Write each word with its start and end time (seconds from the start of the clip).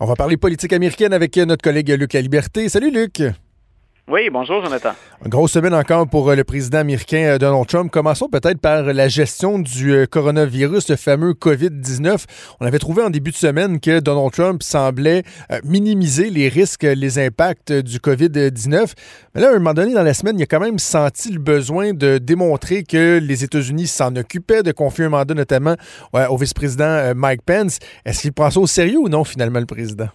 On 0.00 0.06
va 0.06 0.14
parler 0.14 0.36
politique 0.36 0.72
américaine 0.72 1.12
avec 1.12 1.36
notre 1.36 1.62
collègue 1.62 1.90
Luc 1.90 2.12
La 2.12 2.20
Liberté. 2.20 2.68
Salut 2.68 2.92
Luc. 2.92 3.20
Oui, 4.10 4.30
bonjour 4.32 4.64
Jonathan. 4.64 4.92
Une 5.22 5.28
grosse 5.28 5.52
semaine 5.52 5.74
encore 5.74 6.08
pour 6.08 6.30
euh, 6.30 6.34
le 6.34 6.42
président 6.42 6.78
américain 6.78 7.34
euh, 7.34 7.38
Donald 7.38 7.66
Trump. 7.66 7.92
Commençons 7.92 8.30
peut-être 8.30 8.58
par 8.58 8.82
la 8.82 9.06
gestion 9.06 9.58
du 9.58 9.92
euh, 9.92 10.06
coronavirus, 10.06 10.88
le 10.88 10.96
fameux 10.96 11.32
COVID-19. 11.34 12.24
On 12.58 12.64
avait 12.64 12.78
trouvé 12.78 13.02
en 13.02 13.10
début 13.10 13.32
de 13.32 13.36
semaine 13.36 13.80
que 13.80 14.00
Donald 14.00 14.32
Trump 14.32 14.62
semblait 14.62 15.24
minimiser 15.62 16.30
les 16.30 16.48
risques, 16.48 16.84
les 16.84 17.18
impacts 17.18 17.70
du 17.70 17.98
COVID-19. 17.98 18.94
Mais 19.34 19.42
là, 19.42 19.48
à 19.48 19.50
un 19.50 19.58
moment 19.58 19.74
donné 19.74 19.92
dans 19.92 20.02
la 20.02 20.14
semaine, 20.14 20.38
il 20.38 20.42
a 20.42 20.46
quand 20.46 20.60
même 20.60 20.78
senti 20.78 21.30
le 21.30 21.38
besoin 21.38 21.92
de 21.92 22.16
démontrer 22.16 22.84
que 22.84 23.18
les 23.18 23.44
États-Unis 23.44 23.88
s'en 23.88 24.16
occupaient, 24.16 24.62
de 24.62 24.72
confier 24.72 25.04
un 25.04 25.10
mandat 25.10 25.34
notamment 25.34 25.74
au 26.14 26.36
vice-président 26.38 27.12
Mike 27.14 27.42
Pence. 27.42 27.78
Est-ce 28.06 28.22
qu'il 28.22 28.32
prend 28.32 28.50
ça 28.50 28.60
au 28.60 28.66
sérieux 28.66 29.00
ou 29.00 29.10
non 29.10 29.24
finalement 29.24 29.60
le 29.60 29.66
président? 29.66 30.08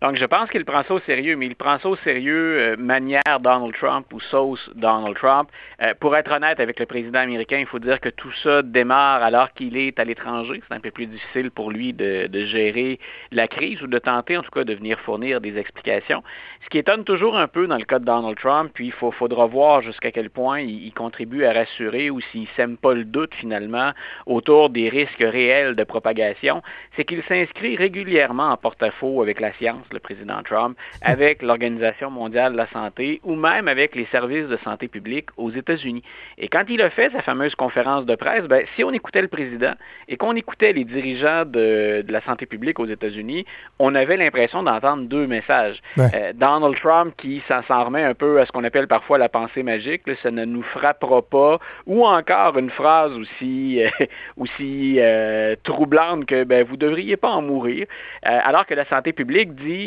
Donc, 0.00 0.14
je 0.14 0.24
pense 0.26 0.48
qu'il 0.50 0.64
prend 0.64 0.84
ça 0.84 0.94
au 0.94 1.00
sérieux, 1.00 1.34
mais 1.34 1.46
il 1.46 1.56
prend 1.56 1.76
ça 1.80 1.88
au 1.88 1.96
sérieux 1.96 2.60
euh, 2.60 2.76
manière 2.76 3.40
Donald 3.40 3.74
Trump 3.74 4.06
ou 4.12 4.20
sauce 4.20 4.70
Donald 4.76 5.16
Trump. 5.16 5.48
Euh, 5.82 5.92
pour 5.98 6.16
être 6.16 6.30
honnête 6.30 6.60
avec 6.60 6.78
le 6.78 6.86
président 6.86 7.18
américain, 7.18 7.58
il 7.58 7.66
faut 7.66 7.80
dire 7.80 8.00
que 8.00 8.08
tout 8.08 8.30
ça 8.44 8.62
démarre 8.62 9.24
alors 9.24 9.52
qu'il 9.54 9.76
est 9.76 9.98
à 9.98 10.04
l'étranger. 10.04 10.62
C'est 10.68 10.74
un 10.76 10.78
peu 10.78 10.92
plus 10.92 11.06
difficile 11.06 11.50
pour 11.50 11.72
lui 11.72 11.92
de, 11.92 12.28
gérer 12.32 13.00
la 13.32 13.48
crise 13.48 13.82
ou 13.82 13.88
de 13.88 13.98
tenter, 13.98 14.36
en 14.36 14.42
tout 14.42 14.52
cas, 14.52 14.62
de 14.62 14.72
venir 14.72 15.00
fournir 15.00 15.40
des 15.40 15.58
explications. 15.58 16.22
Ce 16.62 16.68
qui 16.68 16.78
étonne 16.78 17.02
toujours 17.02 17.36
un 17.36 17.48
peu 17.48 17.66
dans 17.66 17.76
le 17.76 17.84
cas 17.84 17.98
de 17.98 18.04
Donald 18.04 18.38
Trump, 18.38 18.70
puis 18.72 18.86
il 18.86 18.92
faudra 18.92 19.46
voir 19.46 19.82
jusqu'à 19.82 20.12
quel 20.12 20.30
point 20.30 20.60
il, 20.60 20.92
contribue 20.92 21.44
à 21.44 21.52
rassurer 21.52 22.10
ou 22.10 22.20
s'il 22.20 22.46
sème 22.56 22.76
pas 22.76 22.94
le 22.94 23.04
doute 23.04 23.34
finalement 23.34 23.92
autour 24.26 24.70
des 24.70 24.88
risques 24.88 25.18
réels 25.18 25.74
de 25.74 25.84
propagation, 25.84 26.62
c'est 26.94 27.04
qu'il 27.04 27.22
s'inscrit 27.24 27.76
régulièrement 27.76 28.50
en 28.50 28.56
porte-à-faux 28.56 29.22
avec 29.22 29.40
la 29.40 29.52
science 29.54 29.87
le 29.92 30.00
président 30.00 30.42
Trump, 30.42 30.76
avec 31.02 31.42
l'Organisation 31.42 32.10
mondiale 32.10 32.52
de 32.52 32.56
la 32.56 32.68
santé 32.68 33.20
ou 33.24 33.34
même 33.34 33.68
avec 33.68 33.94
les 33.94 34.06
services 34.06 34.46
de 34.48 34.56
santé 34.64 34.88
publique 34.88 35.26
aux 35.36 35.50
États-Unis. 35.50 36.02
Et 36.38 36.48
quand 36.48 36.64
il 36.68 36.80
a 36.82 36.90
fait 36.90 37.10
sa 37.12 37.22
fameuse 37.22 37.54
conférence 37.54 38.06
de 38.06 38.14
presse, 38.14 38.44
ben, 38.44 38.64
si 38.74 38.84
on 38.84 38.92
écoutait 38.92 39.22
le 39.22 39.28
président 39.28 39.72
et 40.08 40.16
qu'on 40.16 40.34
écoutait 40.36 40.72
les 40.72 40.84
dirigeants 40.84 41.44
de, 41.44 42.04
la 42.08 42.20
santé 42.22 42.46
publique 42.46 42.78
aux 42.80 42.86
États-Unis, 42.86 43.44
on 43.78 43.94
avait 43.94 44.16
l'impression 44.16 44.62
d'entendre 44.62 45.04
deux 45.04 45.26
messages. 45.26 45.80
Euh, 45.98 46.32
Donald 46.34 46.76
Trump 46.76 47.14
qui 47.16 47.42
s'en 47.48 47.84
remet 47.84 48.02
un 48.02 48.14
peu 48.14 48.40
à 48.40 48.46
ce 48.46 48.52
qu'on 48.52 48.64
appelle 48.64 48.88
parfois 48.88 49.18
la 49.18 49.28
pensée 49.28 49.62
magique, 49.62 50.02
ça 50.22 50.30
ne 50.30 50.44
nous 50.44 50.62
frappera 50.62 51.22
pas, 51.22 51.58
ou 51.86 52.06
encore 52.06 52.58
une 52.58 52.70
phrase 52.70 53.12
aussi, 53.12 53.82
euh, 53.82 53.88
aussi 54.36 54.96
euh, 54.98 55.54
troublante 55.62 56.26
que 56.26 56.44
ben, 56.44 56.64
vous 56.64 56.74
ne 56.74 56.78
devriez 56.78 57.16
pas 57.16 57.30
en 57.30 57.42
mourir, 57.42 57.86
alors 58.22 58.66
que 58.66 58.74
la 58.74 58.84
santé 58.86 59.12
publique 59.12 59.54
dit 59.54 59.77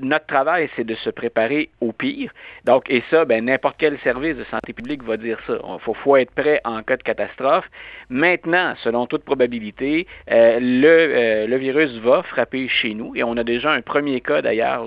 notre 0.00 0.26
travail, 0.26 0.68
c'est 0.76 0.84
de 0.84 0.94
se 0.94 1.10
préparer 1.10 1.70
au 1.80 1.92
pire. 1.92 2.32
Donc, 2.64 2.84
et 2.88 3.02
ça, 3.10 3.24
ben, 3.24 3.44
n'importe 3.44 3.76
quel 3.78 3.98
service 4.00 4.36
de 4.36 4.44
santé 4.44 4.72
publique 4.72 5.02
va 5.02 5.16
dire 5.16 5.38
ça. 5.46 5.58
Il 5.62 5.94
faut, 5.94 6.16
être 6.16 6.30
prêt 6.32 6.60
en 6.64 6.82
cas 6.82 6.96
de 6.96 7.02
catastrophe. 7.02 7.64
Maintenant, 8.08 8.74
selon 8.82 9.06
toute 9.06 9.24
probabilité, 9.24 10.06
euh, 10.30 10.58
le, 10.60 10.86
euh, 10.86 11.46
le 11.46 11.56
virus 11.56 11.92
va 11.98 12.22
frapper 12.22 12.68
chez 12.68 12.94
nous. 12.94 13.14
Et 13.16 13.22
on 13.22 13.36
a 13.36 13.44
déjà 13.44 13.72
un 13.72 13.82
premier 13.82 14.20
cas, 14.20 14.42
d'ailleurs, 14.42 14.86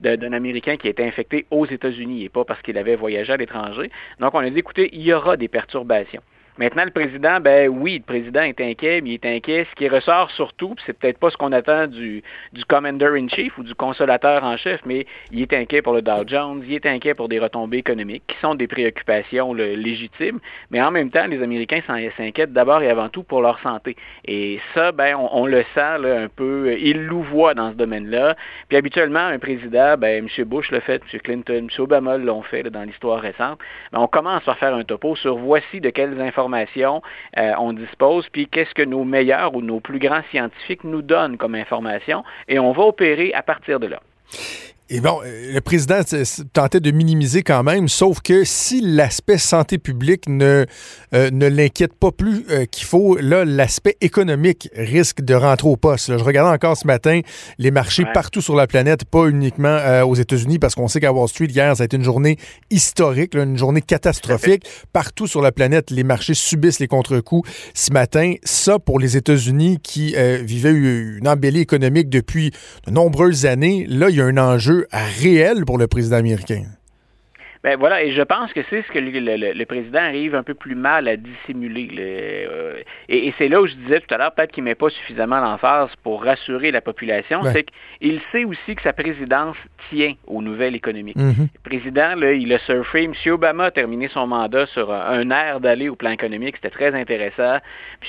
d'un 0.00 0.32
Américain 0.32 0.76
qui 0.76 0.88
a 0.88 0.90
été 0.90 1.04
infecté 1.04 1.46
aux 1.50 1.66
États-Unis 1.66 2.24
et 2.24 2.28
pas 2.28 2.44
parce 2.44 2.60
qu'il 2.62 2.78
avait 2.78 2.96
voyagé 2.96 3.32
à 3.32 3.36
l'étranger. 3.36 3.90
Donc, 4.20 4.34
on 4.34 4.38
a 4.38 4.50
dit, 4.50 4.58
écoutez, 4.58 4.90
il 4.92 5.02
y 5.02 5.12
aura 5.12 5.36
des 5.36 5.48
perturbations. 5.48 6.22
Maintenant, 6.56 6.84
le 6.84 6.92
président, 6.92 7.40
ben 7.40 7.68
oui, 7.68 7.98
le 7.98 8.04
président 8.04 8.42
est 8.42 8.60
inquiet, 8.60 9.00
mais 9.00 9.10
il 9.10 9.14
est 9.14 9.26
inquiet. 9.26 9.66
Ce 9.68 9.74
qui 9.74 9.88
ressort 9.88 10.30
surtout, 10.30 10.76
c'est 10.86 10.96
peut-être 10.96 11.18
pas 11.18 11.30
ce 11.30 11.36
qu'on 11.36 11.50
attend 11.50 11.88
du, 11.88 12.22
commander-in-chief 12.68 13.58
ou 13.58 13.64
du 13.64 13.74
consolateur 13.74 14.44
en 14.44 14.56
chef, 14.56 14.80
mais 14.86 15.04
il 15.32 15.42
est 15.42 15.52
inquiet 15.52 15.82
pour 15.82 15.94
le 15.94 16.02
Dow 16.02 16.22
Jones, 16.24 16.62
il 16.64 16.74
est 16.74 16.86
inquiet 16.86 17.14
pour 17.14 17.28
des 17.28 17.40
retombées 17.40 17.78
économiques, 17.78 18.22
qui 18.28 18.36
sont 18.38 18.54
des 18.54 18.68
préoccupations 18.68 19.52
légitimes, 19.52 20.38
mais 20.70 20.80
en 20.80 20.92
même 20.92 21.10
temps, 21.10 21.26
les 21.26 21.42
Américains 21.42 21.80
s'inquiètent 22.16 22.52
d'abord 22.52 22.82
et 22.82 22.88
avant 22.88 23.08
tout 23.08 23.24
pour 23.24 23.42
leur 23.42 23.58
santé. 23.58 23.96
Et 24.24 24.60
ça, 24.74 24.92
ben, 24.92 25.16
on, 25.16 25.46
le 25.46 25.64
sent 25.74 25.80
un 25.80 26.28
peu, 26.28 26.76
il 26.78 27.04
louvoie 27.04 27.54
dans 27.54 27.72
ce 27.72 27.76
domaine-là. 27.76 28.36
Puis 28.68 28.78
habituellement, 28.78 29.26
un 29.26 29.40
président, 29.40 29.96
ben, 29.98 30.24
M. 30.24 30.44
Bush 30.44 30.70
l'a 30.70 30.80
fait, 30.80 31.02
M. 31.12 31.20
Clinton, 31.20 31.66
M. 31.68 31.68
Obama 31.78 32.16
l'ont 32.16 32.42
fait 32.42 32.62
dans 32.62 32.84
l'histoire 32.84 33.20
récente. 33.20 33.58
Ben, 33.90 33.98
on 33.98 34.06
commence 34.06 34.44
par 34.44 34.56
faire 34.58 34.72
un 34.72 34.84
topo 34.84 35.16
sur 35.16 35.36
voici 35.36 35.80
de 35.80 35.90
quelles 35.90 36.20
informations 36.20 36.43
euh, 37.38 37.52
on 37.58 37.72
dispose, 37.72 38.28
puis 38.30 38.46
qu'est-ce 38.46 38.74
que 38.74 38.82
nos 38.82 39.04
meilleurs 39.04 39.54
ou 39.54 39.62
nos 39.62 39.80
plus 39.80 39.98
grands 39.98 40.22
scientifiques 40.30 40.84
nous 40.84 41.02
donnent 41.02 41.36
comme 41.36 41.54
information, 41.54 42.24
et 42.48 42.58
on 42.58 42.72
va 42.72 42.84
opérer 42.84 43.32
à 43.34 43.42
partir 43.42 43.80
de 43.80 43.86
là. 43.86 44.00
Et 44.90 45.00
bon, 45.00 45.20
euh, 45.24 45.54
le 45.54 45.60
président 45.62 46.00
tentait 46.52 46.80
de 46.80 46.90
minimiser 46.90 47.42
quand 47.42 47.62
même, 47.62 47.88
sauf 47.88 48.20
que 48.20 48.44
si 48.44 48.82
l'aspect 48.82 49.38
santé 49.38 49.78
publique 49.78 50.28
ne, 50.28 50.66
euh, 51.14 51.30
ne 51.30 51.46
l'inquiète 51.46 51.94
pas 51.94 52.12
plus 52.12 52.44
euh, 52.50 52.66
qu'il 52.66 52.84
faut, 52.84 53.16
là, 53.16 53.46
l'aspect 53.46 53.96
économique 54.02 54.68
risque 54.76 55.22
de 55.22 55.32
rentrer 55.32 55.68
au 55.68 55.76
poste. 55.76 56.18
Je 56.18 56.22
regardais 56.22 56.52
encore 56.52 56.76
ce 56.76 56.86
matin 56.86 57.22
les 57.56 57.70
marchés 57.70 58.04
partout 58.12 58.42
sur 58.42 58.54
la 58.56 58.66
planète, 58.66 59.06
pas 59.06 59.26
uniquement 59.26 60.02
aux 60.02 60.14
États-Unis, 60.14 60.58
parce 60.58 60.74
qu'on 60.74 60.88
sait 60.88 61.00
qu'à 61.00 61.12
Wall 61.12 61.28
Street, 61.28 61.46
hier, 61.46 61.74
ça 61.74 61.84
a 61.84 61.86
été 61.86 61.96
une 61.96 62.04
journée 62.04 62.36
historique, 62.70 63.34
une 63.34 63.56
journée 63.56 63.80
catastrophique. 63.80 64.64
Partout 64.92 65.26
sur 65.26 65.40
la 65.40 65.52
planète, 65.52 65.90
les 65.90 66.04
marchés 66.04 66.34
subissent 66.34 66.80
les 66.80 66.88
contre-coups. 66.88 67.48
Ce 67.72 67.90
matin, 67.90 68.34
ça, 68.44 68.78
pour 68.78 68.98
les 68.98 69.16
États-Unis 69.16 69.78
qui 69.82 70.14
vivaient 70.42 70.72
une 70.72 71.26
embellie 71.26 71.60
économique 71.60 72.10
depuis 72.10 72.50
de 72.86 72.92
nombreuses 72.92 73.46
années, 73.46 73.86
là, 73.88 74.10
il 74.10 74.16
y 74.16 74.20
a 74.20 74.26
un 74.26 74.36
enjeu 74.36 74.73
réel 74.92 75.64
pour 75.64 75.78
le 75.78 75.86
président 75.86 76.16
américain. 76.16 76.64
Ben 77.64 77.78
voilà, 77.78 78.02
et 78.02 78.12
je 78.12 78.20
pense 78.20 78.52
que 78.52 78.60
c'est 78.68 78.82
ce 78.82 78.92
que 78.92 78.98
le, 78.98 79.64
président 79.64 80.00
arrive 80.00 80.34
un 80.34 80.42
peu 80.42 80.52
plus 80.52 80.74
mal 80.74 81.08
à 81.08 81.16
dissimuler. 81.16 82.46
Euh, 82.46 82.82
et, 83.08 83.32
c'est 83.38 83.48
là 83.48 83.62
où 83.62 83.66
je 83.66 83.72
disais 83.72 84.00
tout 84.00 84.14
à 84.14 84.18
l'heure, 84.18 84.32
peut-être 84.34 84.52
qu'il 84.52 84.62
ne 84.64 84.68
met 84.68 84.74
pas 84.74 84.90
suffisamment 84.90 85.40
l'emphase 85.40 85.88
pour 86.02 86.22
rassurer 86.22 86.70
la 86.72 86.82
population, 86.82 87.40
c'est 87.54 87.64
qu'il 88.02 88.20
sait 88.32 88.44
aussi 88.44 88.74
que 88.74 88.82
sa 88.82 88.92
présidence 88.92 89.56
tient 89.88 90.12
aux 90.26 90.42
nouvelles 90.42 90.74
économiques. 90.74 91.16
Mm-hmm. 91.16 91.48
Le 91.54 91.70
président, 91.70 92.14
là, 92.16 92.32
il 92.34 92.52
a 92.52 92.58
surfé. 92.58 93.04
M. 93.04 93.14
Obama 93.32 93.64
a 93.64 93.70
terminé 93.70 94.08
son 94.08 94.26
mandat 94.26 94.66
sur 94.66 94.92
un, 94.92 95.30
air 95.30 95.58
d'aller 95.60 95.88
au 95.88 95.96
plan 95.96 96.10
économique. 96.10 96.56
C'était 96.56 96.68
très 96.68 96.94
intéressant. 96.94 97.60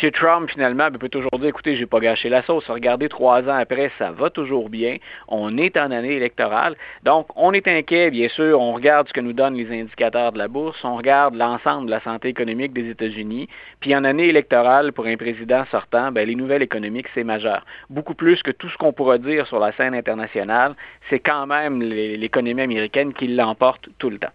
M. 0.03 0.11
Trump, 0.11 0.49
finalement, 0.51 0.91
peut 0.91 1.07
toujours 1.07 1.31
dire, 1.39 1.47
écoutez, 1.47 1.77
j'ai 1.77 1.85
pas 1.85 2.01
gâché 2.01 2.27
la 2.27 2.43
sauce. 2.43 2.65
Regardez, 2.67 3.07
trois 3.07 3.41
ans 3.43 3.57
après, 3.57 3.89
ça 3.99 4.11
va 4.11 4.29
toujours 4.29 4.69
bien. 4.69 4.97
On 5.29 5.57
est 5.57 5.77
en 5.77 5.91
année 5.91 6.15
électorale. 6.15 6.75
Donc, 7.03 7.27
on 7.37 7.53
est 7.53 7.69
inquiet, 7.69 8.11
bien 8.11 8.27
sûr. 8.27 8.59
On 8.59 8.73
regarde 8.73 9.07
ce 9.07 9.13
que 9.13 9.21
nous 9.21 9.31
donne 9.31 9.44
les 9.53 9.81
indicateurs 9.81 10.31
de 10.31 10.37
la 10.37 10.47
bourse, 10.47 10.83
on 10.83 10.95
regarde 10.95 11.35
l'ensemble 11.35 11.85
de 11.85 11.91
la 11.91 12.01
santé 12.01 12.29
économique 12.29 12.73
des 12.73 12.89
États-Unis, 12.89 13.47
puis 13.79 13.95
en 13.95 14.03
année 14.03 14.27
électorale, 14.27 14.91
pour 14.93 15.05
un 15.05 15.17
président 15.17 15.63
sortant, 15.71 16.11
ben, 16.11 16.27
les 16.27 16.35
nouvelles 16.35 16.63
économiques, 16.63 17.07
c'est 17.13 17.23
majeur. 17.23 17.65
Beaucoup 17.89 18.15
plus 18.15 18.41
que 18.41 18.51
tout 18.51 18.69
ce 18.69 18.77
qu'on 18.77 18.93
pourra 18.93 19.17
dire 19.17 19.45
sur 19.47 19.59
la 19.59 19.71
scène 19.73 19.93
internationale, 19.93 20.75
c'est 21.09 21.19
quand 21.19 21.45
même 21.45 21.81
l'économie 21.81 22.61
américaine 22.61 23.13
qui 23.13 23.27
l'emporte 23.27 23.89
tout 23.99 24.09
le 24.09 24.17
temps. 24.17 24.33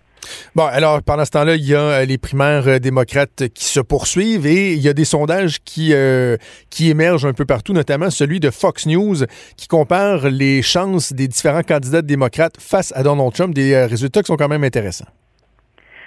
Bon, 0.54 0.64
alors 0.64 1.03
pendant 1.03 1.25
ce 1.25 1.31
temps-là, 1.31 1.56
il 1.56 1.64
y 1.64 1.75
a 1.75 1.81
euh, 1.81 2.04
les 2.04 2.19
primaires 2.19 2.66
euh, 2.66 2.78
démocrates 2.78 3.48
qui 3.54 3.64
se 3.64 3.81
poursuivent 3.81 4.47
et 4.47 4.72
il 4.72 4.81
y 4.81 4.88
a 4.88 4.92
des 4.92 5.04
sondages 5.04 5.58
qui, 5.64 5.92
euh, 5.92 6.36
qui 6.70 6.91
émergent 6.91 7.26
un 7.26 7.32
peu 7.32 7.44
partout, 7.44 7.72
notamment 7.72 8.10
celui 8.10 8.41
de 8.41 8.50
Fox 8.50 8.86
News 8.86 9.16
qui 9.56 9.69
compare 9.69 10.28
les 10.28 10.62
chances 10.62 11.12
des 11.12 11.28
différents 11.28 11.62
candidats 11.62 12.03
démocrates 12.03 12.56
face 12.58 12.92
à 12.97 13.03
Donald 13.03 13.32
Trump, 13.32 13.54
des 13.54 13.84
résultats 13.84 14.22
qui 14.22 14.28
sont 14.28 14.36
quand 14.36 14.48
même 14.48 14.64
intéressants. 14.64 15.06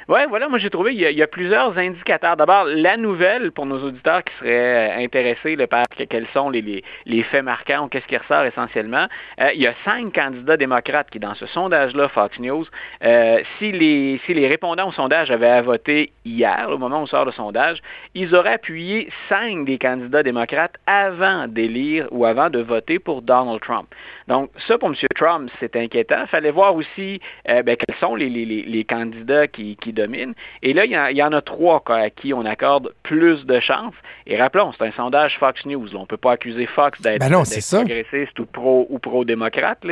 Oui, 0.09 0.19
voilà, 0.27 0.49
moi 0.49 0.59
j'ai 0.59 0.69
trouvé, 0.69 0.93
il 0.93 0.99
y, 0.99 1.21
a, 1.21 1.27
plusieurs 1.27 1.77
indicateurs. 1.77 2.35
D'abord, 2.35 2.65
la 2.65 2.97
nouvelle 2.97 3.53
pour 3.53 3.65
nos 3.65 3.81
auditeurs 3.81 4.21
qui 4.25 4.33
seraient 4.37 4.99
euh, 4.99 5.03
intéressés 5.05 5.55
par 5.67 5.85
quels 6.09 6.27
sont 6.33 6.49
les, 6.49 6.83
faits 7.31 7.45
marquants 7.45 7.85
ou 7.85 7.87
qu'est-ce 7.87 8.05
qui 8.07 8.17
ressort 8.17 8.43
essentiellement. 8.43 9.07
Euh, 9.39 9.51
il 9.55 9.61
y 9.61 9.67
a 9.67 9.73
cinq 9.85 10.13
candidats 10.13 10.57
démocrates 10.57 11.09
qui, 11.09 11.19
dans 11.19 11.35
ce 11.35 11.45
sondage-là, 11.45 12.09
Fox 12.09 12.37
News, 12.37 12.65
euh, 13.05 13.41
si, 13.57 13.71
les, 13.71 14.19
répondants 14.27 14.89
au 14.89 14.91
sondage 14.91 15.31
avaient 15.31 15.47
à 15.47 15.61
voter 15.61 16.11
hier, 16.25 16.67
au 16.69 16.77
moment 16.77 17.03
où 17.03 17.07
sort 17.07 17.23
le 17.23 17.31
sondage, 17.31 17.79
ils 18.13 18.35
auraient 18.35 18.55
appuyé 18.55 19.09
cinq 19.29 19.63
des 19.63 19.77
candidats 19.77 20.21
démocrates 20.21 20.75
avant 20.85 21.47
d'élire 21.47 22.07
ou 22.11 22.25
avant 22.25 22.49
de 22.49 22.59
voter 22.59 22.99
pour 22.99 23.21
Donald 23.21 23.61
Trump. 23.61 23.87
Donc, 24.27 24.49
ça, 24.67 24.77
pour 24.77 24.89
M. 24.89 24.95
Trump, 25.15 25.49
c'est 25.61 25.77
inquiétant. 25.77 26.23
Il 26.23 26.27
fallait 26.27 26.51
voir 26.51 26.75
aussi 26.75 27.21
ben, 27.45 27.77
quels 27.77 27.95
sont 27.99 28.15
les, 28.15 28.85
candidats 28.89 29.47
qui 29.47 29.77
domine. 29.93 30.33
Et 30.61 30.73
là, 30.73 30.85
il 30.85 31.17
y, 31.17 31.23
en 31.23 31.31
a 31.31 31.41
trois 31.41 31.83
à 31.87 32.09
qui 32.09 32.33
on 32.33 32.45
accorde 32.45 32.93
plus 33.03 33.45
de 33.45 33.59
chances. 33.59 33.93
Et 34.25 34.37
rappelons, 34.37 34.71
c'est 34.77 34.85
un 34.85 34.91
sondage 34.91 35.37
Fox 35.39 35.65
News. 35.65 35.95
On 35.95 36.01
ne 36.01 36.05
peut 36.05 36.17
pas 36.17 36.33
accuser 36.33 36.65
Fox 36.65 37.01
d'être 37.01 37.19
ben 37.19 37.29
progressiste 37.29 38.39
ou 38.39 38.45
pro 38.45 38.87
ou 38.89 38.99
pro-démocrate. 38.99 39.83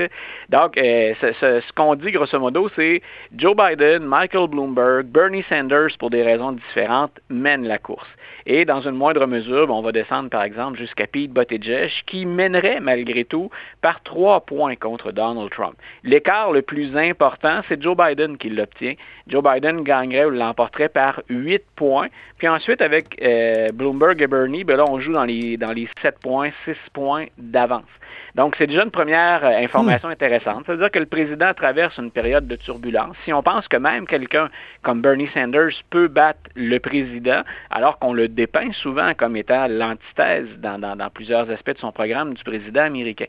Donc, 0.49 0.77
euh, 0.77 1.13
ce, 1.21 1.73
qu'on 1.73 1.95
dit 1.95 2.11
grosso 2.11 2.39
modo, 2.39 2.69
c'est 2.75 3.01
Joe 3.35 3.55
Biden, 3.55 4.03
Michael 4.03 4.47
Bloomberg, 4.47 5.05
Bernie 5.05 5.43
Sanders, 5.49 5.97
pour 5.99 6.09
des 6.09 6.23
raisons 6.23 6.53
différentes, 6.53 7.19
mènent 7.29 7.67
la 7.67 7.77
course. 7.77 8.07
Et 8.45 8.65
dans 8.65 8.81
une 8.81 8.95
moindre 8.95 9.25
mesure, 9.25 9.67
ben, 9.67 9.73
on 9.73 9.81
va 9.81 9.91
descendre 9.91 10.29
par 10.29 10.43
exemple 10.43 10.77
jusqu'à 10.77 11.07
Pete 11.07 11.31
Buttigieg, 11.31 11.91
qui 12.05 12.25
mènerait 12.25 12.79
malgré 12.79 13.25
tout 13.25 13.49
par 13.81 14.01
trois 14.03 14.41
points 14.41 14.75
contre 14.75 15.11
Donald 15.11 15.49
Trump. 15.51 15.75
L'écart 16.03 16.51
le 16.51 16.61
plus 16.61 16.95
important, 16.95 17.61
c'est 17.67 17.81
Joe 17.81 17.95
Biden 17.95 18.37
qui 18.37 18.49
l'obtient. 18.49 18.93
Joe 19.27 19.43
Biden 19.43 19.83
gagnerait 19.83 20.25
ou 20.25 20.31
l'emporterait 20.31 20.89
par 20.89 21.21
huit 21.29 21.63
points. 21.75 22.07
Puis 22.37 22.47
ensuite, 22.47 22.81
avec 22.81 23.21
euh, 23.21 23.69
Bloomberg 23.73 24.21
et 24.21 24.27
Bernie, 24.27 24.63
ben 24.63 24.77
là, 24.77 24.85
on 24.87 24.99
joue 24.99 25.13
dans 25.13 25.25
les, 25.25 25.57
dans 25.57 25.71
les 25.71 25.87
7 26.01 26.19
points, 26.19 26.49
6 26.65 26.75
points 26.93 27.25
d'avance. 27.37 27.83
Donc, 28.35 28.55
c'est 28.57 28.67
déjà 28.67 28.83
une 28.83 28.91
première 28.91 29.43
euh, 29.43 29.63
information 29.63 30.07
hmm. 30.07 30.13
intéressante. 30.13 30.65
Ça 30.65 30.73
veut 30.73 30.79
dire 30.79 30.91
que 30.91 30.99
le 30.99 31.05
président 31.05 31.53
traverse 31.53 31.97
une 31.97 32.11
période 32.11 32.47
de 32.47 32.55
turbulence. 32.55 33.15
Si 33.25 33.33
on 33.33 33.43
pense 33.43 33.67
que 33.67 33.77
même 33.77 34.07
quelqu'un 34.07 34.49
comme 34.83 35.01
Bernie 35.01 35.29
Sanders 35.33 35.73
peut 35.89 36.07
battre 36.07 36.39
le 36.55 36.77
président, 36.79 37.41
alors 37.69 37.99
qu'on 37.99 38.13
le 38.13 38.27
dépeint 38.31 38.71
souvent 38.73 39.13
comme 39.13 39.35
étant 39.35 39.67
l'antithèse 39.67 40.47
dans, 40.57 41.09
plusieurs 41.13 41.49
aspects 41.49 41.73
de 41.73 41.79
son 41.79 41.91
programme 41.91 42.33
du 42.33 42.43
président 42.43 42.83
américain. 42.83 43.25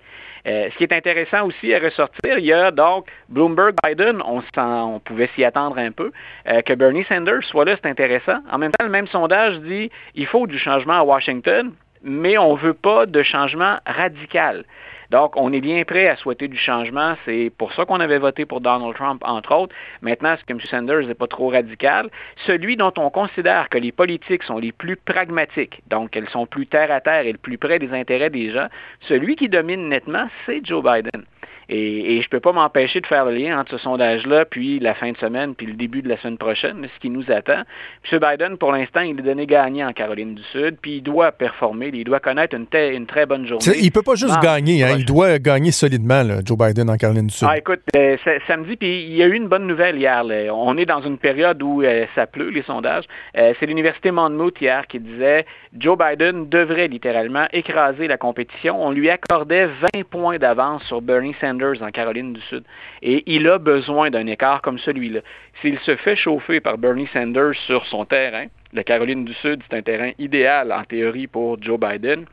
Euh, 0.47 0.69
ce 0.71 0.77
qui 0.77 0.85
est 0.85 0.93
intéressant 0.93 1.47
aussi 1.47 1.73
à 1.75 1.79
ressortir, 1.79 2.39
il 2.39 2.47
y 2.47 2.53
a 2.53 2.71
donc 2.71 3.07
Bloomberg-Biden, 3.29 4.23
on, 4.25 4.43
on, 4.57 5.01
pouvait 5.01 5.31
s'y 5.35 5.45
attendre 5.45 5.79
un 5.79 5.93
peu. 5.93 6.11
Euh, 6.49 6.63
que 6.63 6.73
Bernie 6.75 7.05
Sanders 7.05 7.45
soit 7.45 7.65
là, 7.65 7.77
c'est 7.83 7.89
intéressant. 7.89 8.39
En 8.51 8.59
même 8.59 8.73
temps, 8.73 8.85
le 8.85 8.91
même 8.91 9.07
sondage 9.07 9.59
dit 9.61 9.91
il 10.15 10.27
faut 10.27 10.47
du 10.47 10.59
changement 10.59 10.95
à 10.95 11.03
Washington, 11.03 11.73
mais 12.03 12.39
on 12.39 12.57
ne 12.57 12.61
veut 12.61 12.75
pas 12.75 13.07
de 13.07 13.23
changement 13.23 13.79
radical. 13.87 14.65
Donc, 15.13 15.37
on 15.37 15.53
est 15.53 15.61
bien 15.61 15.85
prêt 15.85 16.09
à 16.09 16.17
souhaiter 16.17 16.49
du 16.49 16.57
changement. 16.57 17.17
C'est 17.27 17.53
pour 17.59 17.75
ça 17.75 17.85
qu'on 17.85 18.01
avait 18.01 18.19
voté 18.19 18.47
pour 18.47 18.63
Donald 18.63 18.95
Trump, 18.95 19.23
entre 19.27 19.55
autres. 19.55 19.75
Maintenant, 20.01 20.37
ce 20.41 20.45
que 20.47 20.55
M. 20.55 20.61
Sanders 20.63 21.07
n'est 21.07 21.15
pas 21.15 21.27
trop 21.27 21.51
radical, 21.51 22.09
celui 22.47 22.79
dont 22.79 22.95
on 22.97 23.11
considère 23.11 23.69
que 23.69 23.77
les 23.77 23.93
politiques 23.93 24.43
sont 24.43 24.57
les 24.57 24.73
plus 24.73 24.97
pragmatiques, 24.97 25.83
donc 25.89 26.17
elles 26.17 26.31
sont 26.31 26.47
plus 26.47 26.67
terre 26.67 26.91
à 26.91 27.03
terre 27.03 27.27
et 27.27 27.33
le 27.33 27.39
plus 27.39 27.59
près 27.59 27.79
des 27.79 27.93
intérêts 27.93 28.31
des 28.31 28.51
gens, 28.53 28.69
celui 29.03 29.37
qui 29.37 29.51
domine 29.51 29.91
nettement, 29.91 30.29
c'est 30.47 30.65
Joe 30.65 30.83
Biden. 30.83 31.27
Et, 31.69 32.21
je 32.21 32.27
ne 32.27 32.31
peux 32.31 32.41
pas 32.41 32.53
m'empêcher 32.53 33.01
de 33.01 33.07
faire 33.07 33.25
le 33.25 33.35
lien 33.35 33.59
entre 33.59 33.73
ce 33.73 33.79
sondage-là, 33.79 34.45
puis 34.45 34.79
la 34.79 34.95
fin 34.95 35.13
de 35.13 35.17
semaine, 35.17 35.55
puis 35.55 35.67
le 35.67 35.75
début 35.75 36.03
de 36.03 36.09
la 36.09 36.19
semaine 36.19 36.39
prochaine, 36.39 36.87
ce 36.95 37.01
qui 37.01 37.11
nous 37.11 37.25
attend. 37.31 37.63
M. 38.11 38.21
Biden, 38.21 38.57
pour 38.57 38.73
l'instant, 38.73 39.01
il 39.01 39.19
est 39.19 39.23
donné 39.23 39.47
gagnant 39.47 39.89
en 39.89 39.93
Caroline 39.93 40.35
du 40.35 40.43
Sud, 40.53 40.77
puis 40.81 40.97
il 40.97 41.03
doit 41.03 41.33
performer, 41.33 41.91
il 41.93 42.05
doit 42.05 42.21
connaître 42.21 42.57
une, 42.57 42.67
une 42.73 43.07
très 43.07 43.27
bonne 43.27 43.47
journée. 43.47 43.65
Il 43.79 43.87
ne 43.87 43.91
peut 43.91 44.03
pas 44.03 44.15
juste 44.15 44.41
gagner, 44.43 44.85
hein, 44.85 44.97
il 44.99 45.05
doit 45.05 45.39
gagner 45.39 45.71
solidement, 45.71 46.23
Joe 46.45 46.59
Biden 46.59 46.91
en 46.91 46.97
Caroline 46.97 47.27
du 47.27 47.35
Sud. 47.35 47.49
Ah, 47.51 47.59
écoute, 47.59 47.81
euh, 47.97 48.17
samedi, 48.47 48.77
puis 48.77 49.05
il 49.05 49.15
y 49.15 49.23
a 49.23 49.27
eu 49.27 49.35
une 49.35 49.49
bonne 49.49 49.67
nouvelle 49.67 49.97
hier. 49.97 50.25
On 50.53 50.77
est 50.77 50.87
dans 50.87 51.03
une 51.03 51.19
période 51.19 51.63
où 51.63 51.83
euh, 51.83 52.07
ça 52.15 52.27
pleut, 52.27 52.51
les 52.51 52.63
sondages. 52.63 53.05
Euh, 53.37 53.55
c'est 53.59 53.67
l'Université 53.67 54.11
Monmouth 54.11 54.61
hier 54.61 54.87
qui 54.87 55.01
disait 55.01 55.47
Joe 55.77 55.97
Biden 55.97 56.49
devrait 56.49 56.89
littéralement 56.89 57.47
écraser 57.53 58.09
la 58.09 58.17
compétition. 58.17 58.85
On 58.85 58.91
lui 58.91 59.11
accordait 59.11 59.67
20 59.95 60.05
points 60.11 60.39
d'avance 60.39 60.83
sur 60.85 61.01
Bernie 61.01 61.35
Sanders 61.41 61.52
en 61.81 61.91
Caroline 61.91 62.33
du 62.33 62.41
Sud. 62.43 62.65
Et 63.03 63.23
il 63.27 63.49
a 63.49 63.59
besoin 63.59 64.11
d'un 64.11 64.27
écart 64.27 64.63
comme 64.63 64.79
celui-là. 64.79 65.21
S'il 65.61 65.79
se 65.81 65.97
fait 65.97 66.17
chauffer 66.17 66.61
par 66.61 66.79
Bernie 66.79 67.09
Sanders 67.13 67.55
sur 67.67 67.85
son 67.87 68.05
terrain, 68.05 68.47
la 68.73 68.85
Caroline 68.85 69.25
du 69.25 69.35
Sud, 69.35 69.63
c'est 69.69 69.77
un 69.77 69.83
terrain 69.83 70.13
idéal 70.19 70.73
en 70.73 70.85
théorie 70.85 71.27
pour 71.27 71.63
Joe 71.63 71.79
Biden, 71.79 72.25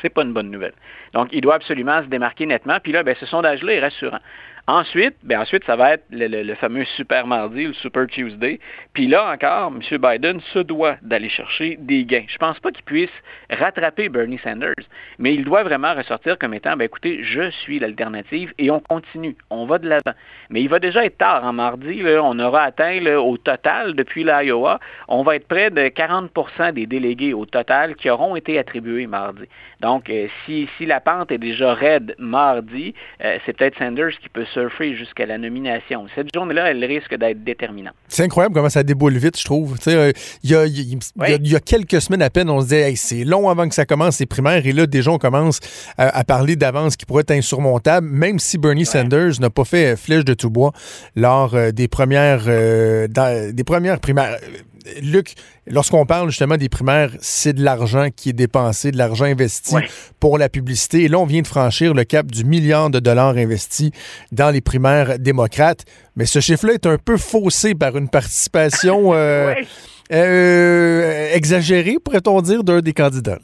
c'est 0.00 0.08
pas 0.08 0.22
une 0.22 0.32
bonne 0.32 0.50
nouvelle. 0.50 0.72
Donc, 1.12 1.28
il 1.32 1.42
doit 1.42 1.56
absolument 1.56 2.02
se 2.02 2.08
démarquer 2.08 2.46
nettement. 2.46 2.78
Puis 2.82 2.92
là, 2.92 3.02
ben, 3.02 3.14
ce 3.18 3.26
sondage-là 3.26 3.74
est 3.74 3.80
rassurant. 3.80 4.20
Ensuite, 4.68 5.16
ben 5.24 5.40
ensuite, 5.40 5.64
ça 5.64 5.74
va 5.74 5.94
être 5.94 6.04
le, 6.12 6.54
fameux 6.54 6.84
Super 6.96 7.26
Mardi, 7.26 7.64
le 7.64 7.72
Super 7.72 8.06
Tuesday. 8.06 8.60
Puis 8.92 9.08
là 9.08 9.32
encore, 9.32 9.72
M. 9.72 9.98
Biden 9.98 10.40
se 10.52 10.60
doit 10.60 10.98
d'aller 11.02 11.28
chercher 11.28 11.76
des 11.80 12.04
gains. 12.04 12.24
Je 12.28 12.34
ne 12.34 12.38
pense 12.38 12.60
pas 12.60 12.70
qu'il 12.70 12.84
puisse 12.84 13.10
rattraper 13.50 14.08
Bernie 14.08 14.38
Sanders, 14.38 14.74
mais 15.18 15.34
il 15.34 15.44
doit 15.44 15.64
vraiment 15.64 15.94
ressortir 15.94 16.38
comme 16.38 16.54
étant, 16.54 16.76
ben 16.76 16.84
écoutez, 16.84 17.24
je 17.24 17.50
suis 17.50 17.80
l'alternative 17.80 18.54
et 18.58 18.70
on 18.70 18.78
continue, 18.78 19.36
on 19.50 19.66
va 19.66 19.78
de 19.78 19.88
l'avant. 19.88 20.16
Mais 20.48 20.62
il 20.62 20.68
va 20.68 20.78
déjà 20.78 21.04
être 21.04 21.18
tard 21.18 21.42
en 21.44 21.52
mardi, 21.52 22.04
on 22.06 22.38
aura 22.38 22.62
atteint 22.62 23.04
au 23.16 23.36
total 23.38 23.94
depuis 23.94 24.22
l'Iowa, 24.22 24.78
on 25.08 25.24
va 25.24 25.34
être 25.34 25.48
près 25.48 25.70
de 25.70 25.88
40% 25.88 26.72
des 26.72 26.86
délégués 26.86 27.34
au 27.34 27.46
total 27.46 27.96
qui 27.96 28.08
auront 28.08 28.36
été 28.36 28.60
attribués 28.60 29.08
mardi. 29.08 29.42
Donc, 29.80 30.08
euh, 30.08 30.28
si, 30.46 30.68
si 30.78 30.86
la 30.86 31.00
pente 31.00 31.32
est 31.32 31.38
déjà 31.38 31.74
raide 31.74 32.14
mardi, 32.18 32.94
euh, 33.24 33.38
c'est 33.44 33.56
peut-être 33.56 33.76
Sanders 33.76 34.16
qui 34.20 34.28
peut 34.28 34.46
surfer 34.52 34.96
jusqu'à 34.96 35.26
la 35.26 35.38
nomination. 35.38 36.06
Cette 36.14 36.28
journée-là, 36.34 36.70
elle 36.70 36.84
risque 36.84 37.14
d'être 37.16 37.42
déterminante. 37.42 37.94
C'est 38.08 38.24
incroyable 38.24 38.54
comment 38.54 38.68
ça 38.68 38.82
déboule 38.82 39.16
vite, 39.16 39.38
je 39.38 39.44
trouve. 39.44 39.76
Euh, 39.86 40.12
il 40.42 40.50
y, 40.50 41.56
a, 41.56 41.60
quelques 41.60 42.00
semaines 42.00 42.22
à 42.22 42.30
peine, 42.30 42.50
on 42.50 42.60
se 42.60 42.66
disait 42.66 42.94
c'est 42.96 43.24
long 43.24 43.48
avant 43.48 43.68
que 43.68 43.74
ça 43.74 43.84
commence, 43.84 44.20
les 44.20 44.26
primaires, 44.26 44.66
et 44.66 44.72
là, 44.72 44.86
déjà, 44.86 45.10
on 45.10 45.18
commence 45.18 45.60
à, 45.96 46.24
parler 46.24 46.56
d'avance 46.56 46.96
qui 46.96 47.06
pourrait 47.06 47.22
être 47.22 47.32
insurmontable, 47.32 48.08
même 48.08 48.38
si 48.38 48.58
Bernie 48.58 48.86
Sanders 48.86 49.40
n'a 49.40 49.50
pas 49.50 49.64
fait 49.64 49.96
flèche 49.96 50.24
de 50.24 50.34
tout 50.34 50.50
bois 50.50 50.72
lors 51.16 51.56
des, 51.72 51.88
premières, 51.88 52.44
des 52.46 53.64
premières 53.64 54.00
primaires. 54.00 54.36
Luc, 55.00 55.34
lorsqu'on 55.66 56.06
parle 56.06 56.30
justement 56.30 56.56
des 56.56 56.68
primaires, 56.68 57.10
c'est 57.20 57.52
de 57.52 57.62
l'argent 57.62 58.08
qui 58.14 58.30
est 58.30 58.34
dépensé, 58.34 58.90
de 58.90 58.98
l'argent 58.98 59.24
investi 59.24 59.76
pour 60.20 60.38
la 60.38 60.48
publicité. 60.48 61.04
Et 61.04 61.08
là, 61.08 61.18
on 61.18 61.26
vient 61.26 61.42
de 61.42 61.46
franchir 61.46 61.94
le 61.94 62.04
cap 62.04 62.26
du 62.26 62.44
milliard 62.44 62.90
de 62.90 62.98
dollars 62.98 63.36
investis 63.36 63.90
dans 64.32 64.50
les 64.50 64.60
primaires 64.60 65.18
démocrates. 65.18 65.84
Mais 66.16 66.26
ce 66.26 66.40
chiffre-là 66.40 66.74
est 66.74 66.86
un 66.86 66.98
peu 66.98 67.16
faussé 67.16 67.74
par 67.74 67.96
une 67.96 68.08
participation 68.08 69.14
euh, 69.14 69.54
euh, 70.12 71.34
exagérée, 71.34 71.96
pourrait-on 72.02 72.40
dire, 72.42 72.64
d'un 72.64 72.80
des 72.80 72.92
candidats. 72.92 73.38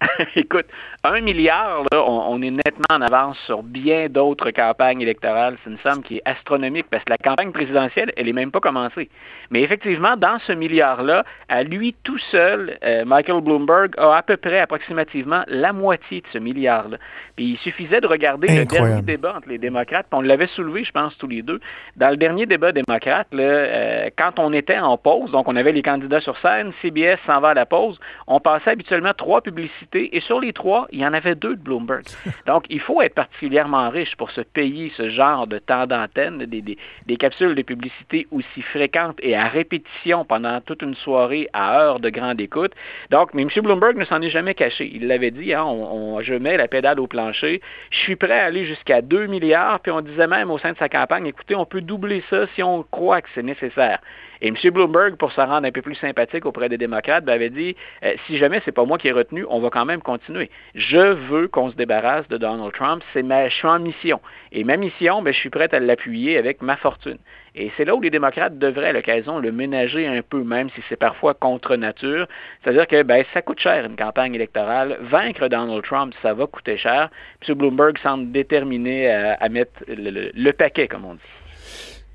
Écoute, 0.36 0.66
un 1.02 1.20
milliard, 1.20 1.84
là, 1.92 2.04
on, 2.04 2.40
est 2.42 2.50
nettement 2.50 2.86
en 2.90 3.00
avance 3.00 3.38
sur 3.46 3.62
bien 3.62 4.08
d'autres 4.08 4.50
campagnes 4.50 5.00
électorales. 5.00 5.56
C'est 5.62 5.70
une 5.70 5.78
somme 5.78 6.02
qui 6.02 6.16
est 6.16 6.22
astronomique 6.24 6.86
parce 6.90 7.04
que 7.04 7.10
la 7.10 7.18
campagne 7.18 7.52
présidentielle, 7.52 8.12
elle 8.16 8.26
n'est 8.26 8.32
même 8.32 8.50
pas 8.50 8.60
commencée. 8.60 9.08
Mais 9.50 9.62
effectivement, 9.62 10.16
dans 10.16 10.38
ce 10.46 10.52
milliard-là, 10.52 11.24
à 11.48 11.62
lui 11.62 11.94
tout 12.02 12.18
seul, 12.30 12.78
euh, 12.84 13.04
Michael 13.04 13.40
Bloomberg 13.42 13.94
a 13.98 14.16
à 14.16 14.22
peu 14.22 14.36
près 14.36 14.60
approximativement 14.60 15.42
la 15.46 15.72
moitié 15.72 16.20
de 16.20 16.26
ce 16.32 16.38
milliard-là. 16.38 16.98
Puis 17.36 17.44
il 17.44 17.58
suffisait 17.58 18.00
de 18.00 18.06
regarder 18.06 18.48
le 18.48 18.64
dernier 18.64 19.02
débat 19.02 19.34
entre 19.36 19.48
les 19.48 19.58
démocrates, 19.58 20.06
puis 20.10 20.18
on 20.18 20.22
l'avait 20.22 20.46
soulevé, 20.48 20.84
je 20.84 20.92
pense, 20.92 21.16
tous 21.18 21.28
les 21.28 21.42
deux. 21.42 21.60
Dans 21.96 22.10
le 22.10 22.16
dernier 22.16 22.46
débat 22.46 22.72
démocrate, 22.72 23.28
là, 23.32 23.42
euh, 23.42 24.10
quand 24.16 24.38
on 24.38 24.52
était 24.52 24.78
en 24.78 24.96
pause, 24.96 25.30
donc 25.30 25.48
on 25.48 25.56
avait 25.56 25.72
les 25.72 25.82
candidats 25.82 26.20
sur 26.20 26.36
scène, 26.38 26.72
CBS 26.82 27.18
s'en 27.26 27.40
va 27.40 27.50
à 27.50 27.54
la 27.54 27.66
pause, 27.66 27.98
on 28.26 28.40
passait 28.40 28.70
habituellement 28.70 29.12
trois 29.16 29.40
publicités, 29.40 29.83
et 29.94 30.20
sur 30.20 30.40
les 30.40 30.52
trois, 30.52 30.86
il 30.92 31.00
y 31.00 31.06
en 31.06 31.12
avait 31.12 31.34
deux 31.34 31.56
de 31.56 31.60
Bloomberg. 31.60 32.04
Donc, 32.46 32.64
il 32.70 32.80
faut 32.80 33.02
être 33.02 33.14
particulièrement 33.14 33.90
riche 33.90 34.16
pour 34.16 34.30
se 34.30 34.40
payer 34.40 34.92
ce 34.96 35.10
genre 35.10 35.46
de 35.46 35.58
temps 35.58 35.86
d'antenne, 35.86 36.38
des, 36.38 36.62
des, 36.62 37.16
capsules 37.16 37.54
de 37.54 37.62
publicité 37.62 38.26
aussi 38.30 38.62
fréquentes 38.62 39.18
et 39.22 39.36
à 39.36 39.48
répétition 39.48 40.24
pendant 40.24 40.60
toute 40.60 40.82
une 40.82 40.94
soirée 40.94 41.48
à 41.52 41.80
heure 41.80 42.00
de 42.00 42.10
grande 42.10 42.40
écoute. 42.40 42.72
Donc, 43.10 43.32
mais 43.34 43.42
M. 43.42 43.48
Bloomberg 43.62 43.96
ne 43.96 44.04
s'en 44.04 44.20
est 44.20 44.30
jamais 44.30 44.54
caché. 44.54 44.90
Il 44.92 45.06
l'avait 45.06 45.30
dit, 45.30 45.54
hein, 45.54 45.64
on, 45.64 46.20
je 46.20 46.34
mets 46.34 46.56
la 46.56 46.68
pédale 46.68 47.00
au 47.00 47.06
plancher. 47.06 47.60
Je 47.90 47.98
suis 47.98 48.16
prêt 48.16 48.38
à 48.38 48.44
aller 48.46 48.66
jusqu'à 48.66 49.02
2 49.02 49.26
milliards, 49.26 49.80
puis 49.80 49.92
on 49.92 50.00
disait 50.00 50.26
même 50.26 50.50
au 50.50 50.58
sein 50.58 50.72
de 50.72 50.78
sa 50.78 50.88
campagne, 50.88 51.26
écoutez, 51.26 51.54
on 51.54 51.66
peut 51.66 51.80
doubler 51.80 52.22
ça 52.30 52.46
si 52.54 52.62
on 52.62 52.82
croit 52.82 53.22
que 53.22 53.28
c'est 53.34 53.42
nécessaire. 53.42 54.00
Et 54.40 54.48
M. 54.48 54.56
Bloomberg, 54.72 55.16
pour 55.16 55.32
se 55.32 55.40
rendre 55.40 55.66
un 55.66 55.72
peu 55.72 55.80
plus 55.80 55.94
sympathique 55.94 56.44
auprès 56.44 56.68
des 56.68 56.76
démocrates, 56.76 57.24
ben, 57.24 57.32
avait 57.32 57.50
dit 57.50 57.76
euh, 58.04 58.12
si 58.26 58.36
jamais 58.36 58.60
c'est 58.64 58.72
pas 58.72 58.84
moi 58.84 58.98
qui 58.98 59.08
ai 59.08 59.12
retenu, 59.12 59.46
on 59.48 59.60
va 59.60 59.70
quand 59.74 59.84
même 59.84 60.00
continuer. 60.00 60.50
Je 60.76 61.14
veux 61.14 61.48
qu'on 61.48 61.68
se 61.68 61.74
débarrasse 61.74 62.28
de 62.28 62.36
Donald 62.36 62.72
Trump. 62.72 63.02
C'est 63.12 63.24
ma, 63.24 63.48
je 63.48 63.54
suis 63.54 63.66
en 63.66 63.80
mission. 63.80 64.20
Et 64.52 64.62
ma 64.62 64.76
mission, 64.76 65.20
ben, 65.20 65.34
je 65.34 65.38
suis 65.38 65.50
prêt 65.50 65.68
à 65.74 65.80
l'appuyer 65.80 66.38
avec 66.38 66.62
ma 66.62 66.76
fortune. 66.76 67.18
Et 67.56 67.72
c'est 67.76 67.84
là 67.84 67.96
où 67.96 68.00
les 68.00 68.10
démocrates 68.10 68.56
devraient 68.56 68.90
à 68.90 68.92
l'occasion 68.92 69.40
le 69.40 69.50
ménager 69.50 70.06
un 70.06 70.22
peu, 70.22 70.44
même 70.44 70.70
si 70.70 70.80
c'est 70.88 70.96
parfois 70.96 71.34
contre 71.34 71.74
nature. 71.74 72.28
C'est-à-dire 72.62 72.86
que 72.86 73.02
ben, 73.02 73.24
ça 73.34 73.42
coûte 73.42 73.58
cher 73.58 73.84
une 73.84 73.96
campagne 73.96 74.34
électorale. 74.36 74.96
Vaincre 75.00 75.48
Donald 75.48 75.82
Trump, 75.82 76.14
ça 76.22 76.34
va 76.34 76.46
coûter 76.46 76.76
cher. 76.76 77.10
M. 77.46 77.54
Bloomberg 77.54 77.98
semble 77.98 78.30
déterminé 78.30 79.10
à, 79.10 79.48
mettre 79.48 79.82
le 79.88 80.52
paquet, 80.52 80.86
comme 80.86 81.04
on 81.04 81.14
dit. 81.14 81.43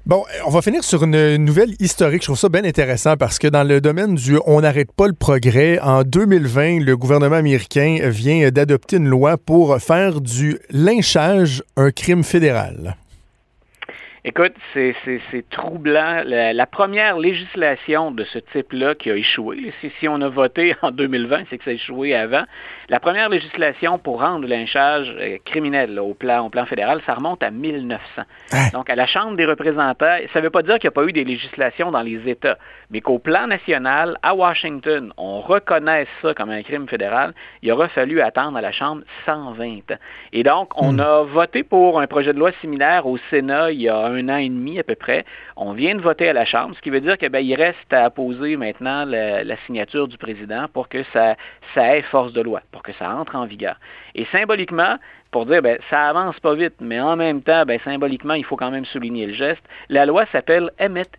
Bon, 0.09 0.23
on 0.43 0.49
va 0.49 0.63
finir 0.63 0.83
sur 0.83 1.03
une 1.03 1.35
nouvelle 1.35 1.75
historique. 1.79 2.23
Je 2.23 2.29
trouve 2.29 2.39
ça 2.39 2.49
bien 2.49 2.63
intéressant 2.63 3.15
parce 3.15 3.37
que 3.37 3.47
dans 3.47 3.63
le 3.63 3.79
domaine 3.79 4.15
du 4.15 4.39
on 4.47 4.61
n'arrête 4.61 4.91
pas 4.91 5.05
le 5.05 5.13
progrès, 5.13 5.79
en 5.81 6.01
2020, 6.01 6.79
le 6.79 6.97
gouvernement 6.97 7.35
américain 7.35 7.99
vient 8.05 8.49
d'adopter 8.49 8.95
une 8.95 9.07
loi 9.07 9.37
pour 9.37 9.77
faire 9.77 10.19
du 10.19 10.57
lynchage 10.71 11.61
un 11.77 11.91
crime 11.91 12.23
fédéral. 12.23 12.97
Écoute, 14.25 14.53
c'est 14.73 14.93
troublant. 15.49 16.23
La, 16.25 16.65
première 16.65 17.17
législation 17.17 18.11
de 18.11 18.25
ce 18.25 18.39
type-là 18.39 18.93
qui 18.95 19.09
a 19.09 19.15
échoué, 19.15 19.73
si, 19.79 19.91
si, 19.99 20.07
on 20.09 20.19
a 20.21 20.27
voté 20.27 20.75
en 20.81 20.91
2020, 20.91 21.43
c'est 21.49 21.57
que 21.57 21.63
ça 21.63 21.69
a 21.71 21.73
échoué 21.73 22.13
avant. 22.13 22.43
La 22.89 22.99
première 22.99 23.29
législation 23.29 23.97
pour 23.97 24.19
rendre 24.19 24.41
le 24.41 24.47
lynchage 24.47 25.15
euh, 25.19 25.37
criminel 25.45 25.97
au, 25.99 26.13
plan, 26.13 26.45
au 26.45 26.49
plan 26.49 26.65
fédéral, 26.65 27.01
ça 27.05 27.13
remonte 27.13 27.41
à 27.43 27.51
1900. 27.51 28.23
Donc, 28.73 28.89
à 28.89 28.95
la 28.95 29.07
Chambre 29.07 29.37
des 29.37 29.45
représentants, 29.45 30.17
ça 30.33 30.39
ne 30.39 30.43
veut 30.43 30.49
pas 30.49 30.63
dire 30.63 30.79
qu'il 30.79 30.89
n'y 30.89 30.93
a 30.93 30.99
pas 30.99 31.05
eu 31.05 31.13
des 31.13 31.23
législations 31.23 31.91
dans 31.91 32.01
les 32.01 32.27
États, 32.27 32.57
mais 32.91 32.99
qu'au 32.99 33.19
plan 33.19 33.47
national, 33.47 34.17
à 34.21 34.35
Washington, 34.35 35.13
on 35.17 35.39
reconnaisse 35.39 36.07
ça 36.21 36.33
comme 36.33 36.49
un 36.49 36.63
crime 36.63 36.87
fédéral, 36.89 37.33
il 37.61 37.71
aura 37.71 37.87
fallu 37.87 38.21
attendre 38.21 38.57
à 38.57 38.61
la 38.61 38.71
Chambre 38.71 39.03
120 39.25 39.91
ans. 39.91 39.97
Et 40.33 40.43
donc, 40.43 40.69
on 40.75 40.93
hmm. 40.93 40.99
a 40.99 41.23
voté 41.23 41.63
pour 41.63 42.01
un 42.01 42.07
projet 42.07 42.33
de 42.33 42.39
loi 42.39 42.51
similaire 42.59 43.05
au 43.05 43.17
Sénat 43.29 43.71
il 43.71 43.81
y 43.81 43.89
a 43.89 44.08
un 44.09 44.29
an 44.29 44.37
et 44.37 44.49
demi 44.49 44.79
à 44.79 44.83
peu 44.83 44.95
près. 44.95 45.25
On 45.55 45.73
vient 45.73 45.95
de 45.95 46.01
voter 46.01 46.29
à 46.29 46.33
la 46.33 46.45
Chambre, 46.45 46.75
ce 46.75 46.81
qui 46.81 46.89
veut 46.89 47.01
dire 47.01 47.17
qu'il 47.17 47.29
ben, 47.29 47.45
reste 47.55 47.91
à 47.91 48.09
poser 48.09 48.57
maintenant 48.57 49.05
la, 49.05 49.57
signature 49.65 50.07
du 50.07 50.17
président 50.17 50.67
pour 50.73 50.89
que 50.89 51.03
ça, 51.13 51.35
ça 51.73 51.97
ait 51.97 52.01
force 52.03 52.33
de 52.33 52.41
loi, 52.41 52.61
pour 52.71 52.83
que 52.83 52.93
ça 52.93 53.15
entre 53.15 53.35
en 53.35 53.45
vigueur. 53.45 53.75
Et 54.15 54.25
symboliquement, 54.31 54.97
pour 55.31 55.45
dire 55.45 55.61
ben 55.61 55.77
ça 55.89 56.09
avance 56.09 56.39
pas 56.39 56.55
vite, 56.55 56.75
mais 56.79 56.99
en 56.99 57.15
même 57.15 57.41
temps, 57.41 57.65
ben, 57.65 57.79
symboliquement, 57.83 58.33
il 58.33 58.45
faut 58.45 58.55
quand 58.55 58.71
même 58.71 58.85
souligner 58.85 59.27
le 59.27 59.33
geste. 59.33 59.61
La 59.89 60.05
loi 60.05 60.25
s'appelle 60.31 60.71
Emmett 60.79 61.09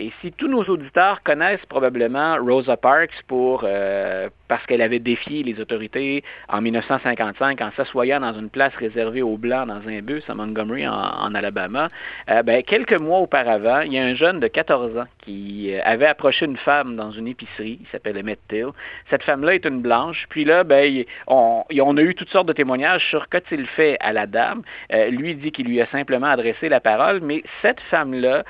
Et 0.00 0.12
si 0.20 0.32
tous 0.32 0.48
nos 0.48 0.64
auditeurs 0.64 1.22
connaissent 1.22 1.64
probablement 1.68 2.36
Rosa 2.36 2.76
Parks 2.76 3.22
pour 3.26 3.64
euh, 3.64 4.28
parce 4.48 4.64
qu'elle 4.66 4.82
avait 4.82 4.98
défié 4.98 5.42
les 5.42 5.60
autorités 5.60 6.22
en 6.48 6.60
1955 6.60 7.60
en 7.60 7.70
s'assoyant 7.76 8.20
dans 8.20 8.34
une 8.34 8.50
place 8.50 8.74
réservée 8.76 9.22
aux 9.22 9.36
Blancs 9.36 9.68
dans 9.68 9.86
un 9.88 10.00
bus 10.00 10.22
à 10.28 10.34
Montgomery 10.34 10.86
en, 10.86 11.34
Alabama, 11.34 11.88
euh, 12.30 12.42
ben, 12.42 12.62
quelques 12.62 12.98
mois 12.98 13.18
auparavant, 13.18 13.80
il 13.80 13.92
y 13.92 13.98
a 13.98 14.04
un 14.04 14.14
jeune 14.14 14.40
de 14.40 14.46
14 14.46 14.98
ans 14.98 15.06
qui 15.22 15.74
euh, 15.74 15.80
avait 15.84 16.06
approché 16.06 16.46
une 16.46 16.56
femme 16.56 16.96
dans 16.96 17.10
une 17.10 17.28
épicerie, 17.28 17.78
il 17.80 17.86
s'appelle 17.90 18.18
Emmett 18.18 18.38
Till. 18.48 18.68
Cette 19.10 19.22
femme-là 19.24 19.54
est 19.54 19.66
une 19.66 19.80
blanche, 19.80 20.26
puis 20.28 20.44
là, 20.44 20.64
ben, 20.64 21.04
on, 21.26 21.64
on 21.78 21.96
a 21.96 22.00
eu 22.00 22.14
toutes 22.14 22.30
sortes 22.30 22.48
de 22.48 22.52
témoignages 22.52 23.06
sur 23.08 23.28
qu'a-t-il 23.28 23.66
fait 23.66 23.96
à 24.00 24.12
la 24.12 24.26
dame. 24.26 24.62
Euh, 24.92 25.10
lui 25.10 25.34
dit 25.34 25.52
qu'il 25.52 25.66
lui 25.66 25.80
a 25.80 25.86
simplement 25.86 26.28
adressé 26.28 26.68
la 26.68 26.80
parole, 26.80 27.20
mais 27.20 27.42
cette 27.62 27.80
femme-là 27.90 28.44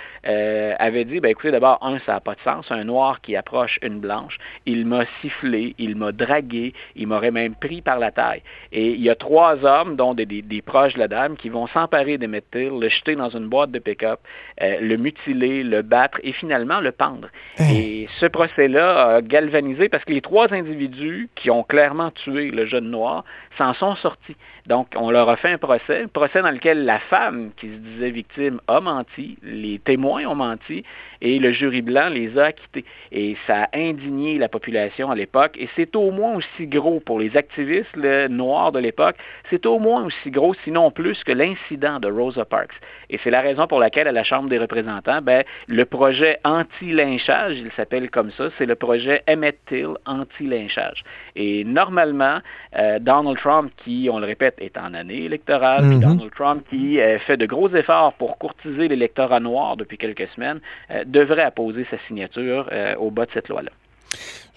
avait 0.78 1.04
dit, 1.04 1.20
ben, 1.20 1.30
écoutez, 1.30 1.50
d'abord, 1.50 1.78
un, 1.82 1.98
ça 2.00 2.14
n'a 2.14 2.20
pas 2.20 2.34
de 2.34 2.40
sens, 2.40 2.66
un 2.70 2.84
noir 2.84 3.20
qui 3.20 3.36
approche 3.36 3.78
une 3.82 4.00
blanche, 4.00 4.38
il 4.66 4.86
m'a 4.86 5.04
sifflé, 5.20 5.74
il 5.78 5.96
m'a 5.96 6.12
dragué, 6.12 6.72
il 6.94 7.06
m'aurait 7.06 7.30
même 7.30 7.54
pris 7.54 7.82
par 7.82 7.98
la 7.98 8.10
taille. 8.10 8.42
Et 8.72 8.90
il 8.90 9.02
y 9.02 9.10
a 9.10 9.14
trois 9.14 9.64
hommes, 9.64 9.96
dont 9.96 10.14
des, 10.14 10.62
proches 10.64 10.94
de 10.94 10.98
la 10.98 11.08
dame, 11.08 11.36
qui 11.36 11.48
vont 11.48 11.66
s'emparer 11.66 12.18
de 12.18 12.26
Till, 12.50 12.78
le 12.80 12.88
jeter 12.88 13.16
dans 13.16 13.30
une 13.30 13.48
boîte 13.48 13.70
de 13.70 13.78
pick-up, 13.78 14.20
euh, 14.60 14.80
le 14.80 14.96
mutiler, 14.96 15.62
le 15.62 15.82
battre 15.82 16.18
et 16.22 16.32
finalement 16.32 16.80
le 16.80 16.92
pendre. 16.92 17.28
Hein. 17.58 17.64
Et 17.72 18.08
ce 18.20 18.26
procès-là 18.26 19.16
a 19.16 19.22
galvanisé 19.22 19.88
parce 19.88 20.04
que 20.04 20.12
les 20.12 20.20
trois 20.20 20.52
individus 20.52 21.28
qui 21.34 21.50
ont 21.50 21.62
clairement 21.62 22.10
tué 22.10 22.50
le 22.50 22.66
jeune 22.66 22.90
noir 22.90 23.24
s'en 23.56 23.74
sont 23.74 23.96
sortis. 23.96 24.36
Donc, 24.66 24.88
on 24.96 25.10
leur 25.10 25.28
a 25.28 25.36
fait 25.36 25.52
un 25.52 25.58
procès, 25.58 26.02
un 26.02 26.08
procès 26.08 26.42
dans 26.42 26.50
lequel 26.50 26.84
la 26.84 26.98
femme 26.98 27.50
qui 27.56 27.68
se 27.68 27.76
disait 27.76 28.10
victime 28.10 28.60
a 28.66 28.80
menti, 28.80 29.38
les 29.42 29.78
témoins 29.78 30.24
ont 30.26 30.34
menti, 30.34 30.65
outils 30.66 30.84
et 31.26 31.40
le 31.40 31.50
jury 31.52 31.82
blanc 31.82 32.08
les 32.08 32.38
a 32.38 32.44
acquittés. 32.44 32.84
Et 33.10 33.36
ça 33.48 33.64
a 33.64 33.68
indigné 33.76 34.38
la 34.38 34.48
population 34.48 35.10
à 35.10 35.16
l'époque, 35.16 35.56
et 35.58 35.68
c'est 35.74 35.96
au 35.96 36.12
moins 36.12 36.36
aussi 36.36 36.68
gros 36.68 37.00
pour 37.00 37.18
les 37.18 37.36
activistes 37.36 37.96
noirs 37.96 38.70
de 38.70 38.78
l'époque, 38.78 39.16
c'est 39.50 39.66
au 39.66 39.80
moins 39.80 40.04
aussi 40.04 40.30
gros, 40.30 40.54
sinon 40.64 40.92
plus, 40.92 41.24
que 41.24 41.32
l'incident 41.32 41.98
de 41.98 42.08
Rosa 42.08 42.44
Parks. 42.44 42.78
Et 43.10 43.18
c'est 43.22 43.30
la 43.30 43.40
raison 43.40 43.66
pour 43.66 43.80
laquelle, 43.80 44.06
à 44.06 44.12
la 44.12 44.22
Chambre 44.22 44.48
des 44.48 44.58
représentants, 44.58 45.20
ben, 45.20 45.42
le 45.66 45.84
projet 45.84 46.38
anti-lynchage, 46.44 47.58
il 47.58 47.72
s'appelle 47.76 48.08
comme 48.10 48.30
ça, 48.32 48.50
c'est 48.56 48.66
le 48.66 48.76
projet 48.76 49.22
Emmett 49.28 49.58
Till 49.66 49.94
anti-lynchage. 50.06 51.02
Et 51.34 51.64
normalement, 51.64 52.38
euh, 52.78 52.98
Donald 53.00 53.38
Trump, 53.38 53.72
qui, 53.84 54.08
on 54.12 54.18
le 54.18 54.26
répète, 54.26 54.54
est 54.58 54.76
en 54.78 54.94
année 54.94 55.24
électorale, 55.24 55.86
puis 55.86 55.96
mhm. 55.96 56.02
Donald 56.02 56.30
Trump, 56.34 56.64
qui 56.70 57.00
euh, 57.00 57.18
fait 57.20 57.36
de 57.36 57.46
gros 57.46 57.68
efforts 57.74 58.12
pour 58.14 58.38
courtiser 58.38 58.88
l'électorat 58.88 59.40
noir 59.40 59.76
depuis 59.76 59.98
quelques 59.98 60.28
semaines, 60.34 60.60
euh, 60.90 61.04
devrait 61.18 61.42
apposer 61.42 61.86
sa 61.90 61.96
signature 62.06 62.70
au 62.98 63.10
bas 63.10 63.26
de 63.26 63.30
cette 63.32 63.48
loi-là. 63.48 63.70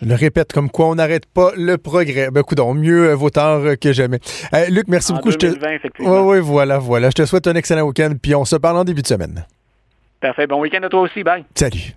Je 0.02 0.08
le 0.08 0.16
répète, 0.16 0.54
comme 0.54 0.70
quoi 0.70 0.88
on 0.88 0.96
n'arrête 0.96 1.26
pas 1.26 1.52
le 1.58 1.78
progrès. 1.78 2.32
Ben, 2.32 2.42
coudons, 2.42 2.74
mieux 2.74 3.12
vaut 3.14 3.30
tard 3.30 3.62
que 3.82 3.92
jamais. 3.92 4.20
Luc, 4.70 4.88
merci 4.88 5.12
beaucoup. 5.12 5.32
2020, 5.32 5.70
effectivement. 5.72 6.22
Oui, 6.22 6.38
oui, 6.38 6.40
voilà, 6.42 6.78
voilà. 6.78 7.10
Je 7.10 7.16
te 7.16 7.26
souhaite 7.26 7.48
un 7.48 7.56
excellent 7.56 7.86
week-end, 7.86 8.14
puis 8.22 8.34
on 8.34 8.46
se 8.46 8.56
parle 8.56 8.78
en 8.78 8.86
début 8.86 9.02
de 9.02 9.08
semaine. 9.08 9.46
Parfait. 10.22 10.48
Bon 10.48 10.62
week-end 10.62 10.84
à 10.84 10.90
toi 10.90 11.02
aussi. 11.02 11.24
Bye. 11.24 11.44
Salut. 11.56 11.94